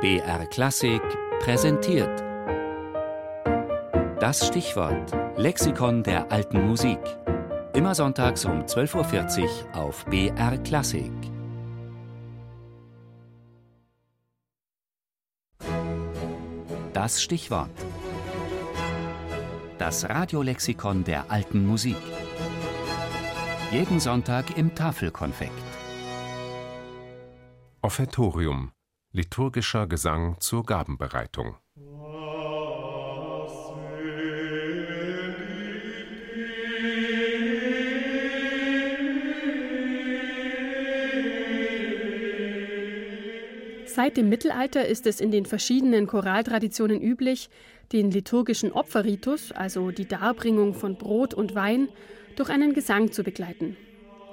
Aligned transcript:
BR 0.00 0.46
Klassik 0.46 1.02
präsentiert. 1.40 2.22
Das 4.20 4.46
Stichwort 4.46 5.12
Lexikon 5.36 6.04
der 6.04 6.30
alten 6.30 6.68
Musik. 6.68 7.00
Immer 7.74 7.96
sonntags 7.96 8.44
um 8.44 8.62
12.40 8.62 9.42
Uhr 9.42 9.74
auf 9.74 10.04
BR 10.04 10.56
Klassik. 10.58 11.10
Das 16.92 17.20
Stichwort. 17.20 17.68
Das 19.78 20.08
Radiolexikon 20.08 21.02
der 21.02 21.28
alten 21.28 21.66
Musik. 21.66 21.96
Jeden 23.72 23.98
Sonntag 23.98 24.56
im 24.56 24.76
Tafelkonfekt. 24.76 25.50
Offertorium 27.82 28.70
liturgischer 29.18 29.88
Gesang 29.88 30.36
zur 30.38 30.62
Gabenbereitung. 30.62 31.56
Seit 43.86 44.16
dem 44.16 44.28
Mittelalter 44.28 44.86
ist 44.86 45.04
es 45.08 45.18
in 45.18 45.32
den 45.32 45.46
verschiedenen 45.46 46.06
Choraltraditionen 46.06 47.02
üblich, 47.02 47.50
den 47.92 48.12
liturgischen 48.12 48.70
Opferritus, 48.70 49.50
also 49.50 49.90
die 49.90 50.06
Darbringung 50.06 50.74
von 50.74 50.96
Brot 50.96 51.34
und 51.34 51.56
Wein, 51.56 51.88
durch 52.36 52.50
einen 52.50 52.72
Gesang 52.72 53.10
zu 53.10 53.24
begleiten. 53.24 53.76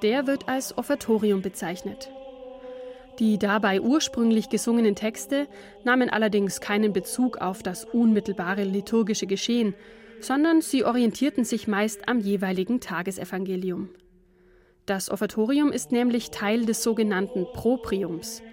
Der 0.03 0.27
wird 0.27 0.47
als 0.47 0.77
Offertorium 0.77 1.41
bezeichnet. 1.41 2.11
Die 3.19 3.37
dabei 3.37 3.79
ursprünglich 3.79 4.49
gesungenen 4.49 4.95
Texte 4.95 5.47
nahmen 5.83 6.09
allerdings 6.09 6.59
keinen 6.59 6.91
Bezug 6.91 7.37
auf 7.37 7.63
das 7.63 7.85
unmittelbare 7.85 8.63
liturgische 8.63 9.25
Geschehen, 9.25 9.73
sondern 10.19 10.61
sie 10.61 10.83
orientierten 10.83 11.45
sich 11.45 11.67
meist 11.67 12.09
am 12.09 12.19
jeweiligen 12.19 12.81
Tagesevangelium. 12.81 13.89
Das 14.85 15.09
Offertorium 15.09 15.71
ist 15.71 15.91
nämlich 15.91 16.31
Teil 16.31 16.65
des 16.65 16.83
sogenannten 16.83 17.47
Propriums. 17.53 18.43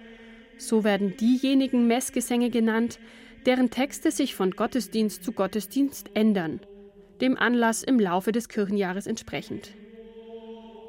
So 0.57 0.83
werden 0.83 1.15
diejenigen 1.17 1.87
Messgesänge 1.87 2.49
genannt, 2.49 2.99
deren 3.45 3.69
Texte 3.69 4.11
sich 4.11 4.33
von 4.33 4.51
Gottesdienst 4.51 5.23
zu 5.23 5.33
Gottesdienst 5.33 6.11
ändern, 6.13 6.61
dem 7.21 7.37
Anlass 7.37 7.83
im 7.83 7.99
Laufe 7.99 8.31
des 8.31 8.47
Kirchenjahres 8.49 9.07
entsprechend. 9.07 9.73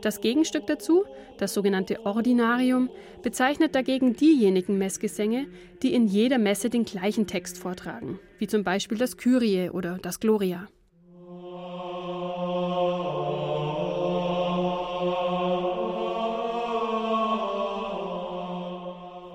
Das 0.04 0.20
Gegenstück 0.20 0.66
dazu, 0.66 1.06
das 1.38 1.54
sogenannte 1.54 2.04
Ordinarium, 2.04 2.90
bezeichnet 3.22 3.74
dagegen 3.74 4.12
diejenigen 4.12 4.76
Messgesänge, 4.76 5.46
die 5.82 5.94
in 5.94 6.06
jeder 6.06 6.36
Messe 6.36 6.68
den 6.68 6.84
gleichen 6.84 7.26
Text 7.26 7.56
vortragen, 7.56 8.20
wie 8.36 8.46
zum 8.46 8.64
Beispiel 8.64 8.98
das 8.98 9.16
Kyrie 9.16 9.70
oder 9.70 9.96
das 10.02 10.20
Gloria. 10.20 10.68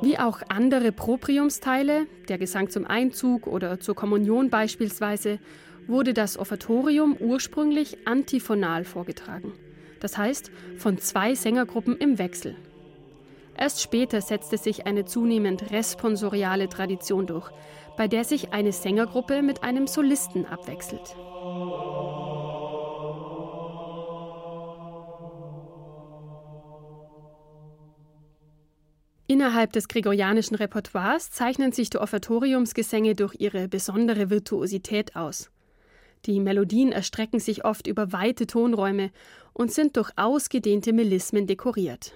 Wie 0.04 0.20
auch 0.20 0.44
andere 0.50 0.92
Propriumsteile, 0.92 2.06
der 2.28 2.38
Gesang 2.38 2.70
zum 2.70 2.86
Einzug 2.86 3.48
oder 3.48 3.80
zur 3.80 3.95
Kommunion 3.95 4.52
beispielsweise, 4.52 5.39
wurde 5.88 6.14
das 6.14 6.38
Offertorium 6.38 7.17
ursprünglich 7.20 8.06
antiphonal 8.06 8.83
vorgetragen 8.83 9.54
das 10.00 10.17
heißt 10.17 10.52
von 10.78 10.97
zwei 10.97 11.36
Sängergruppen 11.36 11.97
im 11.97 12.17
Wechsel. 12.17 12.55
Erst 13.58 13.81
später 13.81 14.22
setzte 14.22 14.58
sich 14.58 14.88
eine 14.88 15.05
zunehmend 15.05 15.72
responsoriale 15.72 16.69
Tradition 16.69 17.28
durch, 17.28 17.52
bei 17.97 18.08
der 18.08 18.23
sich 18.23 18.53
eine 18.53 18.72
Sängergruppe 18.72 19.42
mit 19.42 19.64
einem 19.64 19.86
Solisten 19.86 20.45
abwechselt. 20.45 21.16
Innerhalb 29.27 29.73
des 29.73 29.87
gregorianischen 29.87 30.55
Repertoires 30.55 31.30
zeichnen 31.30 31.71
sich 31.71 31.89
die 31.89 31.99
Offertoriumsgesänge 31.99 33.14
durch 33.14 33.36
ihre 33.37 33.67
besondere 33.67 34.30
Virtuosität 34.30 35.16
aus. 35.16 35.52
Die 36.25 36.39
Melodien 36.39 36.91
erstrecken 36.91 37.39
sich 37.39 37.65
oft 37.65 37.87
über 37.87 38.11
weite 38.11 38.45
Tonräume 38.45 39.11
und 39.53 39.71
sind 39.71 39.97
durch 39.97 40.11
ausgedehnte 40.15 40.93
Melismen 40.93 41.47
dekoriert. 41.47 42.13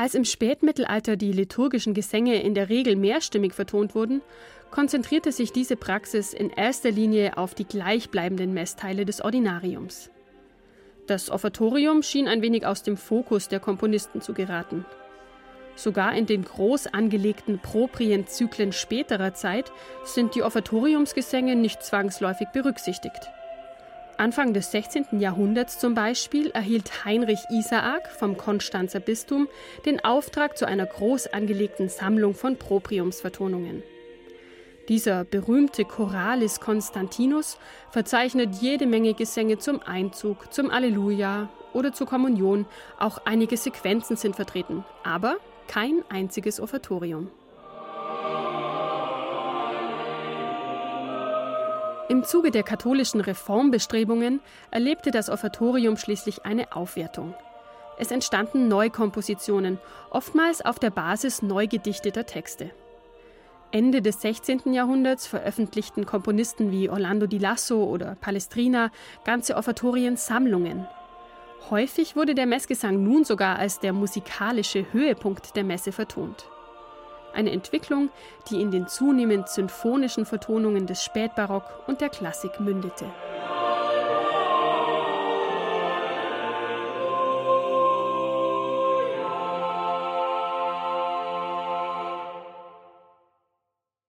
Als 0.00 0.14
im 0.14 0.24
Spätmittelalter 0.24 1.16
die 1.16 1.32
liturgischen 1.32 1.92
Gesänge 1.92 2.40
in 2.40 2.54
der 2.54 2.68
Regel 2.68 2.94
mehrstimmig 2.94 3.52
vertont 3.52 3.96
wurden, 3.96 4.22
konzentrierte 4.70 5.32
sich 5.32 5.50
diese 5.50 5.74
Praxis 5.74 6.32
in 6.32 6.50
erster 6.50 6.92
Linie 6.92 7.36
auf 7.36 7.56
die 7.56 7.64
gleichbleibenden 7.64 8.54
Messteile 8.54 9.04
des 9.04 9.20
Ordinariums. 9.20 10.08
Das 11.08 11.30
Offertorium 11.30 12.04
schien 12.04 12.28
ein 12.28 12.42
wenig 12.42 12.64
aus 12.64 12.84
dem 12.84 12.96
Fokus 12.96 13.48
der 13.48 13.58
Komponisten 13.58 14.20
zu 14.20 14.34
geraten. 14.34 14.84
Sogar 15.74 16.14
in 16.14 16.26
den 16.26 16.44
groß 16.44 16.86
angelegten 16.86 17.58
Proprienzyklen 17.58 18.70
späterer 18.70 19.34
Zeit 19.34 19.72
sind 20.04 20.36
die 20.36 20.44
Offertoriumsgesänge 20.44 21.56
nicht 21.56 21.82
zwangsläufig 21.82 22.46
berücksichtigt. 22.52 23.32
Anfang 24.18 24.52
des 24.52 24.72
16. 24.72 25.20
Jahrhunderts 25.20 25.78
zum 25.78 25.94
Beispiel 25.94 26.50
erhielt 26.50 27.04
Heinrich 27.04 27.38
Isaak 27.50 28.10
vom 28.10 28.36
Konstanzer 28.36 28.98
Bistum 28.98 29.46
den 29.86 30.04
Auftrag 30.04 30.58
zu 30.58 30.66
einer 30.66 30.86
groß 30.86 31.28
angelegten 31.28 31.88
Sammlung 31.88 32.34
von 32.34 32.56
Propriumsvertonungen. 32.56 33.84
Dieser 34.88 35.22
berühmte 35.24 35.84
Choralis 35.84 36.58
Constantinus 36.58 37.58
verzeichnet 37.92 38.56
jede 38.60 38.86
Menge 38.86 39.14
Gesänge 39.14 39.58
zum 39.58 39.80
Einzug, 39.82 40.52
zum 40.52 40.68
Alleluja 40.70 41.48
oder 41.72 41.92
zur 41.92 42.08
Kommunion. 42.08 42.66
Auch 42.98 43.18
einige 43.24 43.56
Sequenzen 43.56 44.16
sind 44.16 44.34
vertreten, 44.34 44.84
aber 45.04 45.36
kein 45.68 46.02
einziges 46.08 46.58
Offertorium. 46.58 47.30
Im 52.08 52.24
Zuge 52.24 52.50
der 52.50 52.62
katholischen 52.62 53.20
Reformbestrebungen 53.20 54.40
erlebte 54.70 55.10
das 55.10 55.28
Offertorium 55.28 55.98
schließlich 55.98 56.46
eine 56.46 56.74
Aufwertung. 56.74 57.34
Es 57.98 58.10
entstanden 58.10 58.66
Neukompositionen, 58.66 59.78
oftmals 60.10 60.64
auf 60.64 60.78
der 60.78 60.88
Basis 60.88 61.42
neu 61.42 61.66
gedichteter 61.66 62.24
Texte. 62.24 62.70
Ende 63.72 64.00
des 64.00 64.22
16. 64.22 64.72
Jahrhunderts 64.72 65.26
veröffentlichten 65.26 66.06
Komponisten 66.06 66.70
wie 66.70 66.88
Orlando 66.88 67.26
di 67.26 67.36
Lasso 67.36 67.84
oder 67.84 68.16
Palestrina 68.18 68.90
ganze 69.24 69.56
Offertoriensammlungen. 69.56 70.86
Häufig 71.68 72.16
wurde 72.16 72.34
der 72.34 72.46
Messgesang 72.46 73.02
nun 73.02 73.24
sogar 73.24 73.58
als 73.58 73.80
der 73.80 73.92
musikalische 73.92 74.86
Höhepunkt 74.92 75.56
der 75.56 75.64
Messe 75.64 75.92
vertont. 75.92 76.48
Eine 77.32 77.52
Entwicklung, 77.52 78.10
die 78.50 78.60
in 78.60 78.70
den 78.70 78.88
zunehmend 78.88 79.48
symphonischen 79.48 80.24
Vertonungen 80.24 80.86
des 80.86 81.04
Spätbarock 81.04 81.84
und 81.86 82.00
der 82.00 82.08
Klassik 82.08 82.60
mündete. 82.60 83.06